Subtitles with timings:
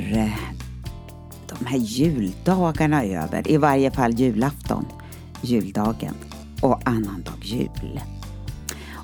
[0.00, 0.32] så eh,
[1.48, 4.86] de här juldagarna över, i varje fall julafton,
[5.42, 6.14] juldagen
[6.62, 8.00] och annandag jul.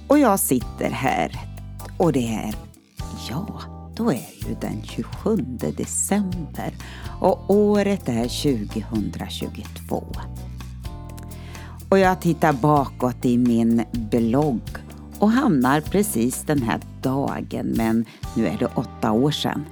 [0.08, 1.40] Och jag sitter här
[1.98, 2.54] och det är,
[3.30, 3.46] ja,
[3.96, 5.36] då är det ju den 27
[5.76, 6.74] december
[7.20, 10.04] och året är 2022.
[11.88, 14.60] Och jag tittar bakåt i min blogg
[15.18, 18.04] och hamnar precis den här dagen, men
[18.36, 19.64] nu är det åtta år sedan.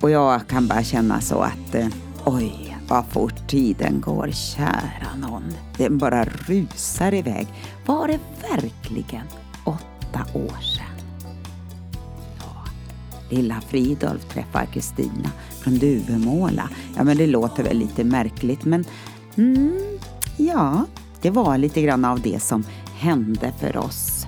[0.00, 1.88] Och jag kan bara känna så att eh,
[2.24, 5.52] oj, vad fort tiden går, kära någon.
[5.76, 7.48] Den bara rusar iväg.
[7.86, 8.18] Var det
[8.50, 9.26] verkligen
[9.64, 11.30] åtta år sedan?
[12.38, 12.64] Ja,
[13.30, 16.68] lilla Fridolf träffar Kristina från Duvemåla.
[16.96, 18.84] Ja, men det låter väl lite märkligt, men
[19.36, 19.98] mm,
[20.36, 20.86] ja,
[21.22, 24.26] det var lite grann av det som hände för oss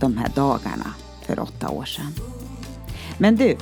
[0.00, 0.94] de här dagarna
[1.26, 2.12] för åtta år sedan.
[3.18, 3.56] Men du,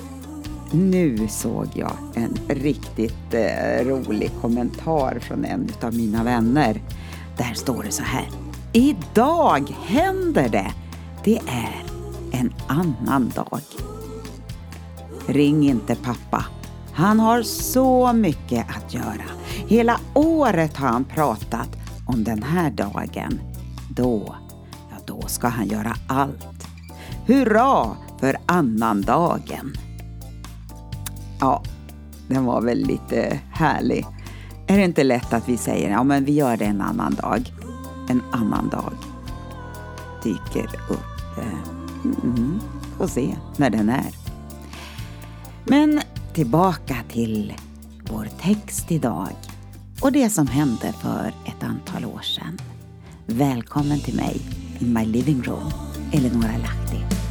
[0.73, 6.83] nu såg jag en riktigt eh, rolig kommentar från en av mina vänner.
[7.37, 8.29] Där står det så här.
[8.73, 10.73] Idag händer det!
[11.25, 11.85] Det är
[12.33, 13.61] en annan dag.
[15.27, 16.45] Ring inte pappa.
[16.93, 19.25] Han har så mycket att göra.
[19.67, 21.69] Hela året har han pratat
[22.07, 23.41] om den här dagen.
[23.91, 24.37] Då,
[24.91, 26.69] ja då ska han göra allt.
[27.27, 29.88] Hurra för annandagen!
[31.41, 31.63] Ja,
[32.29, 34.07] den var väl lite härlig.
[34.67, 37.53] Är det inte lätt att vi säger ja men vi gör det en annan dag.
[38.09, 38.93] En annan dag
[40.23, 41.45] dyker upp.
[42.05, 42.61] Mm,
[42.99, 44.15] får se när den är.
[45.65, 46.01] Men
[46.33, 47.55] tillbaka till
[48.11, 49.29] vår text idag
[50.01, 52.59] och det som hände för ett antal år sedan.
[53.27, 54.41] Välkommen till mig
[54.79, 55.73] in my living room,
[56.13, 57.28] Eleonora Lahti.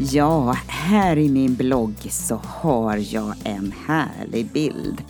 [0.00, 5.04] Ja, här i min blogg så har jag en härlig bild.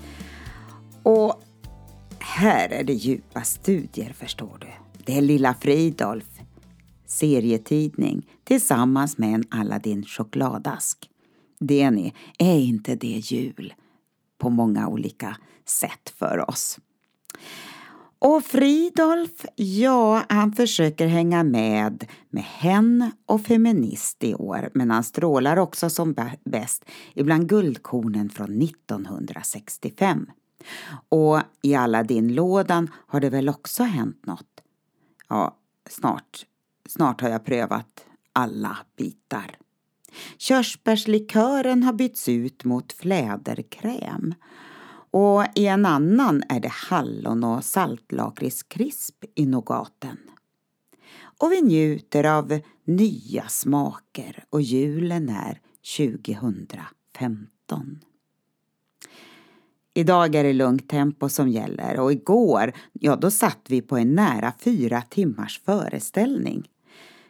[1.03, 1.43] Och
[2.19, 4.67] här är det djupa studier förstår du.
[5.05, 6.41] Det är lilla Fridolf,
[7.07, 11.11] serietidning tillsammans med en Aladdin chokladask.
[11.59, 13.75] Det ni, är inte det jul?
[14.39, 16.79] På många olika sätt för oss.
[18.21, 25.05] Och Fridolf, ja, han försöker hänga med med hen och feminist i år, men han
[25.05, 26.15] strålar också som
[26.45, 26.85] bäst
[27.15, 30.27] ibland guldkornen från 1965.
[31.09, 34.61] Och i Aladdin-lådan har det väl också hänt något?
[35.29, 35.57] Ja,
[35.91, 36.47] snart,
[36.89, 39.57] snart har jag prövat alla bitar.
[40.39, 44.35] Körsbärslikören har bytts ut mot fläderkräm
[45.11, 50.19] och i en annan är det hallon och saltlakritskrisp i nougaten.
[51.41, 55.61] Och vi njuter av nya smaker och julen är
[55.97, 57.99] 2015.
[59.95, 64.15] Idag är det lugnt tempo som gäller och igår, ja då satt vi på en
[64.15, 66.69] nära fyra timmars föreställning.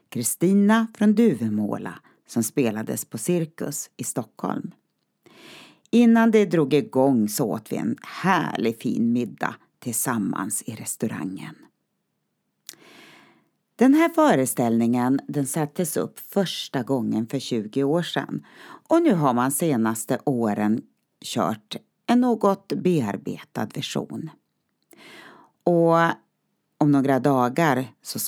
[0.09, 1.95] Kristina från Duvemåla
[2.27, 4.71] som spelades på Cirkus i Stockholm.
[5.91, 11.55] Innan det drog igång så åt vi en härlig fin middag tillsammans i restaurangen.
[13.77, 18.47] Den här föreställningen den sattes upp första gången för 20 år sedan
[18.89, 20.83] och nu har man senaste åren
[21.25, 24.31] kört en något bearbetad version.
[25.65, 25.97] Och
[26.79, 28.19] om några dagar så,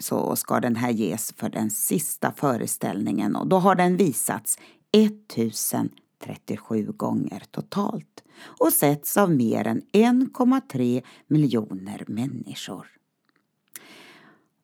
[0.00, 4.58] så ska den här ges för den sista föreställningen och då har den visats
[4.92, 5.90] 1000
[6.24, 8.24] 37 gånger totalt
[8.60, 12.86] och setts av mer än 1,3 miljoner människor.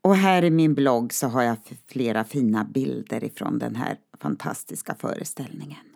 [0.02, 1.56] Och här i min blogg så har jag
[1.87, 5.87] flera fina bilder ifrån den här fantastiska föreställningen.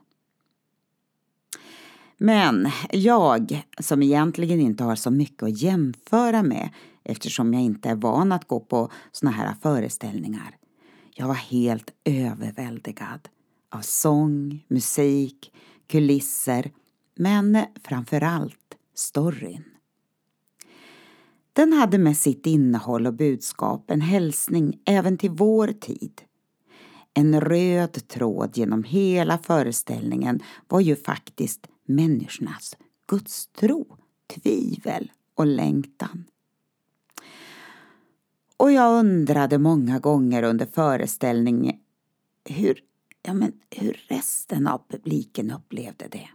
[2.18, 6.70] Men jag, som egentligen inte har så mycket att jämföra med
[7.04, 10.56] eftersom jag inte är van att gå på såna här föreställningar,
[11.14, 13.28] jag var helt överväldigad
[13.76, 15.52] av sång, musik,
[15.86, 16.70] kulisser
[17.16, 19.64] men framför allt storyn.
[21.52, 26.22] Den hade med sitt innehåll och budskap en hälsning även till vår tid.
[27.14, 32.76] En röd tråd genom hela föreställningen var ju faktiskt människornas
[33.08, 33.96] gudstro,
[34.34, 36.24] tvivel och längtan.
[38.56, 41.76] Och jag undrade många gånger under föreställningen
[42.44, 42.80] hur
[43.26, 46.28] ja, men hur resten av publiken upplevde det.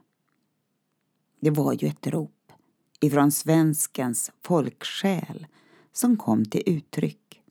[1.39, 2.51] Det var ju ett rop
[2.99, 5.47] ifrån svenskens folksjäl
[5.93, 7.41] som kom till uttryck.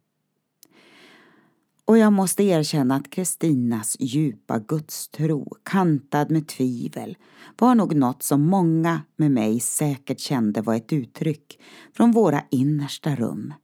[1.84, 7.16] Och jag måste erkänna att Kristinas djupa gudstro, kantad med tvivel,
[7.58, 11.60] var nog något som många med mig säkert kände var ett uttryck
[11.92, 13.54] från våra innersta rum.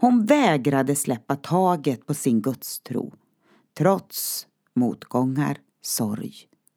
[0.00, 3.14] Hon vägrade släppa taget på sin gudstro,
[3.74, 4.46] trots
[4.76, 6.34] motgångar, sorg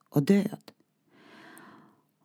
[0.09, 0.71] och död.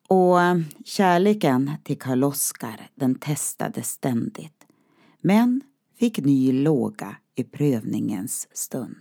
[0.08, 4.66] Och eh, kärleken till Karl-Oskar den testades ständigt,
[5.20, 5.60] men
[5.98, 8.96] fick ny låga i prövningens stund.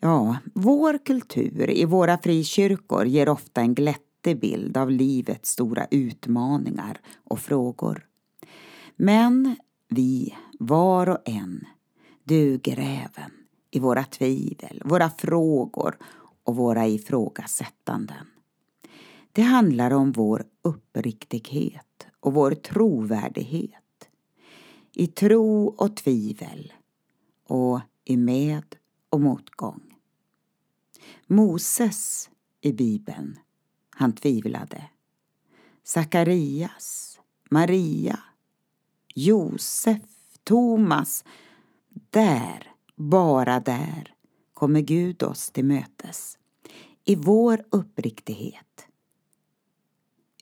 [0.00, 7.00] Ja, vår kultur i våra frikyrkor ger ofta en glättig bild av livets stora utmaningar
[7.24, 8.06] och frågor.
[8.96, 9.56] Men
[9.88, 11.64] vi, var och en,
[12.24, 13.30] duger även
[13.76, 15.98] i våra tvivel, våra frågor
[16.44, 18.26] och våra ifrågasättanden.
[19.32, 24.08] Det handlar om vår uppriktighet och vår trovärdighet.
[24.92, 26.72] I tro och tvivel
[27.46, 28.76] och i med
[29.10, 29.94] och motgång.
[31.26, 32.30] Moses
[32.60, 33.38] i Bibeln,
[33.90, 34.84] han tvivlade.
[35.82, 37.20] Sakarias,
[37.50, 38.18] Maria,
[39.14, 40.02] Josef,
[40.44, 41.24] Thomas.
[42.10, 44.14] Där, bara där,
[44.54, 46.38] kommer Gud oss till mötes.
[47.04, 48.86] I vår uppriktighet.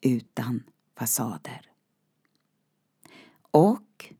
[0.02, 0.62] Utan
[0.98, 1.70] fasader.
[3.50, 4.14] Och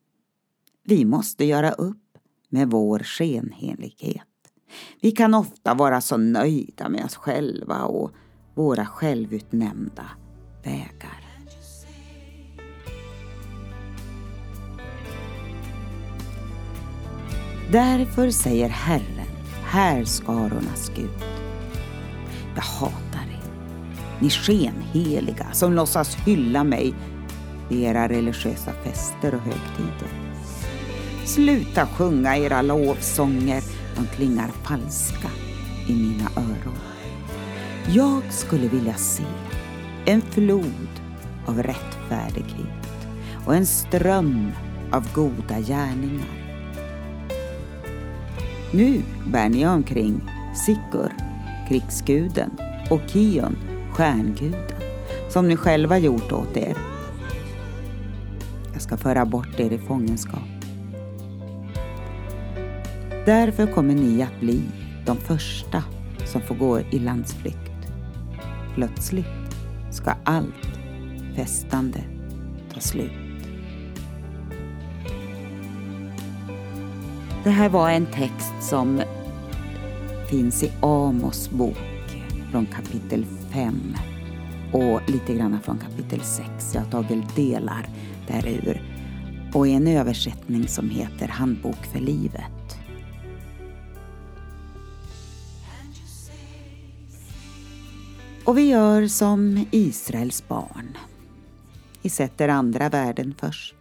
[0.83, 4.29] vi måste göra upp med vår skenhelighet.
[5.01, 8.11] Vi kan ofta vara så nöjda med oss själva och
[8.55, 10.11] våra självutnämnda
[10.65, 11.24] vägar.
[17.75, 19.29] Därför säger Herren,
[19.65, 21.25] härskarornas Gud.
[22.55, 23.51] Jag hatar er,
[24.21, 26.95] ni skenheliga som låtsas hylla mig
[27.69, 30.09] vid era religiösa fester och högtider.
[31.25, 33.63] Sluta sjunga era lovsånger,
[33.97, 35.31] de klingar falska
[35.89, 36.79] i mina öron.
[37.89, 39.25] Jag skulle vilja se
[40.05, 41.01] en flod
[41.47, 43.09] av rättfärdighet
[43.47, 44.53] och en ström
[44.93, 46.44] av goda gärningar.
[48.77, 50.21] Nu bär ni omkring
[50.55, 51.13] Sikur,
[51.69, 52.51] krigsguden,
[52.91, 53.57] och Kion,
[53.93, 54.81] stjärnguden,
[55.29, 56.77] som ni själva gjort åt er.
[58.73, 60.43] Jag ska föra bort er i fångenskap.
[63.27, 64.63] Därför kommer ni att bli
[65.07, 65.83] de första
[66.25, 67.89] som får gå i landsflykt.
[68.75, 69.57] Plötsligt
[69.91, 70.81] ska allt
[71.37, 72.01] festande
[72.75, 73.24] ta slut.
[77.45, 79.03] Det här var en text som
[80.31, 81.77] finns i Amos bok
[82.51, 83.97] från kapitel 5
[84.73, 86.75] och lite grann från kapitel 6.
[86.75, 87.89] Jag har tagit delar
[88.27, 88.83] därur
[89.55, 92.79] och i en översättning som heter Handbok för livet.
[98.45, 100.97] Och vi gör som Israels barn.
[102.03, 103.75] Vi sätter andra värden först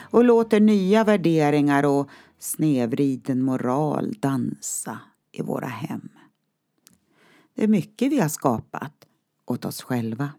[0.00, 4.98] och låter nya värderingar och snevriden moral dansa
[5.32, 6.08] i våra hem.
[7.54, 8.92] Det är mycket vi har skapat
[9.46, 10.30] åt oss själva.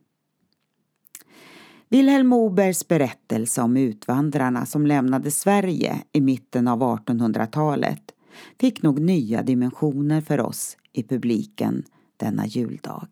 [1.90, 8.14] Vilhelm Mobergs berättelse om utvandrarna som lämnade Sverige i mitten av 1800-talet
[8.60, 11.84] fick nog nya dimensioner för oss i publiken
[12.18, 13.08] denna juldag.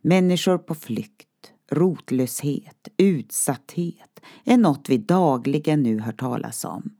[0.00, 6.97] Människor på flykt, rotlöshet, utsatthet är något vi dagligen nu hör talas om.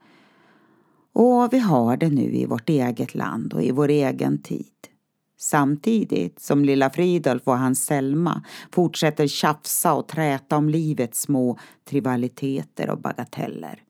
[1.20, 4.88] Och vi har det nu i vårt eget land och i vår egen tid.
[5.36, 12.90] Samtidigt som lilla Fridolf och hans Selma fortsätter tjafsa och träta om livets små trivialiteter
[12.90, 13.82] och bagateller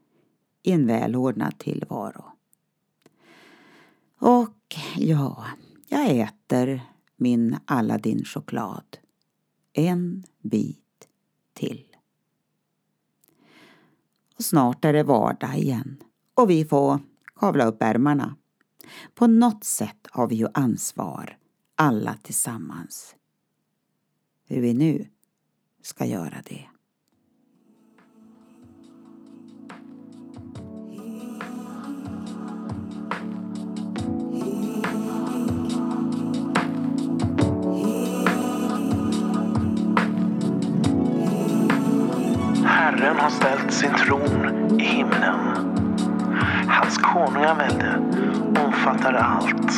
[0.62, 2.24] i en välordnad tillvaro.
[4.20, 5.44] Och ja,
[5.88, 6.80] jag äter
[7.16, 8.98] min Aladdin-choklad.
[9.72, 11.08] En bit
[11.54, 11.84] till.
[14.36, 16.02] Och snart är det vardag igen
[16.34, 17.00] och vi får
[17.38, 18.36] kavla upp ärmarna.
[19.14, 21.36] På något sätt har vi ju ansvar,
[21.76, 23.14] alla tillsammans.
[24.46, 25.06] Hur vi nu
[25.82, 26.68] ska göra det.
[42.64, 45.67] Herren har ställt sin tron i himlen
[46.78, 48.02] hans konungavälde
[48.66, 49.72] omfattar allt.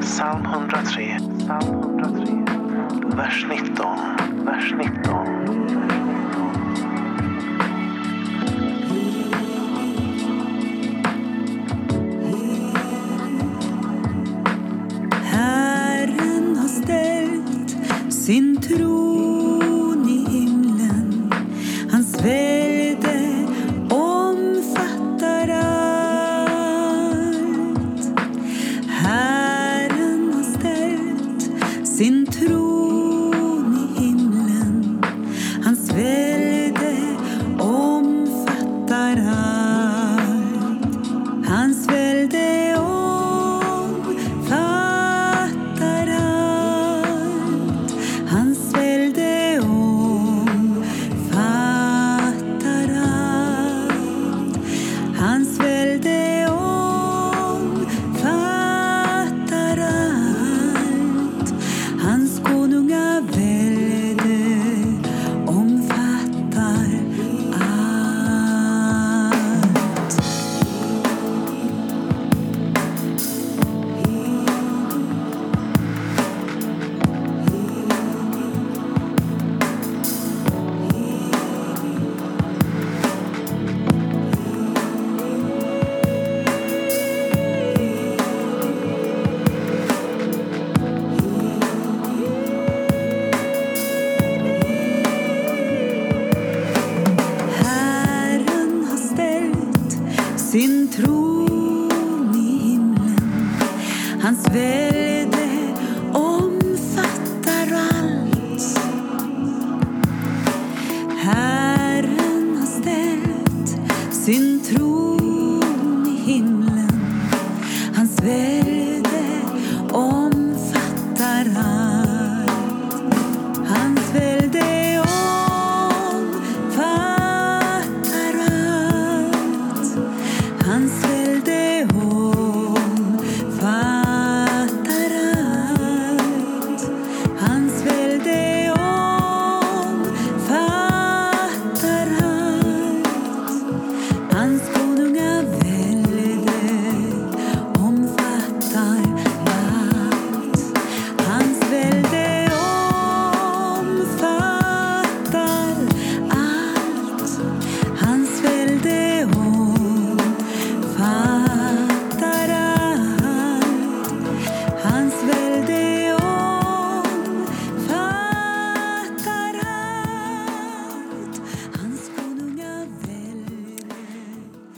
[0.00, 2.44] Psalm 103, psalm 103,
[3.16, 3.86] vers 19,
[4.44, 5.14] vers 19.
[15.22, 17.76] Herren har ställt
[18.12, 19.33] sin tro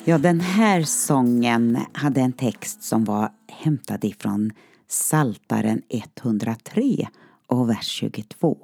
[0.08, 4.52] Ja, den här sången hade en text som var hämtad ifrån
[4.88, 7.08] Saltaren 103
[7.46, 8.58] och vers 22.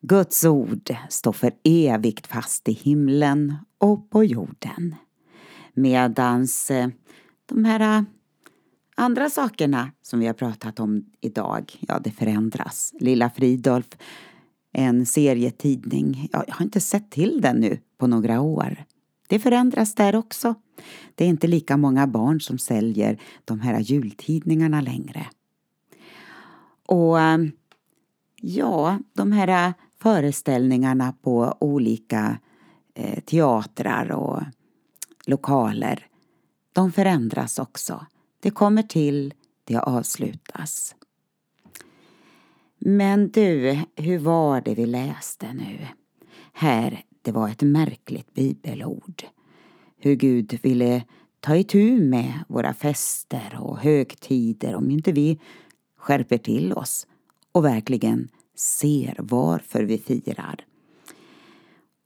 [0.00, 4.94] Guds ord står för evigt fast i himlen och på jorden.
[5.74, 6.88] Medans eh,
[7.46, 8.02] de här eh,
[8.96, 12.94] andra sakerna som vi har pratat om idag, ja det förändras.
[13.00, 13.88] Lilla Fridolf,
[14.72, 18.84] en serietidning, ja, jag har inte sett till den nu på några år.
[19.28, 20.54] Det förändras där också.
[21.14, 25.26] Det är inte lika många barn som säljer de här jultidningarna längre.
[26.86, 27.38] Och eh,
[28.36, 32.38] ja, de här eh, föreställningarna på olika
[32.94, 34.42] eh, teatrar och
[35.26, 36.06] lokaler,
[36.72, 38.06] de förändras också.
[38.40, 40.94] Det kommer till, det avslutas.
[42.78, 45.86] Men du, hur var det vi läste nu?
[46.52, 49.22] Här, det var ett märkligt bibelord.
[49.98, 51.04] Hur Gud ville
[51.40, 55.40] ta itu med våra fester och högtider om inte vi
[55.98, 57.06] skärper till oss
[57.52, 60.64] och verkligen ser varför vi firar.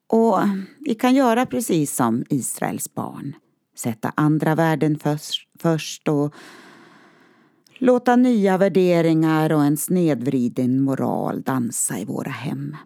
[0.06, 0.38] Och
[0.78, 3.34] vi kan göra precis som Israels barn.
[3.76, 4.98] Sätta andra värden
[5.58, 6.34] först, och
[7.78, 12.76] låta nya värderingar och en snedvriden moral dansa i våra hem.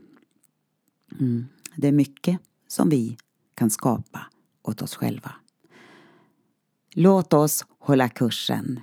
[1.21, 1.47] Mm.
[1.77, 3.17] Det är mycket som vi
[3.55, 4.21] kan skapa
[4.63, 5.33] åt oss själva.
[6.95, 8.81] Låt oss hålla kursen.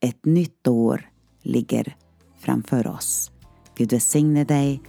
[0.00, 1.10] Ett nytt år
[1.42, 1.96] ligger
[2.38, 3.30] framför oss.
[3.76, 4.82] Gud välsigne dig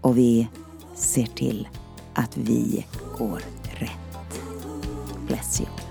[0.00, 0.48] och vi
[0.94, 1.68] ser till
[2.14, 2.86] att vi
[3.18, 4.40] går rätt.
[5.26, 5.87] Bless you.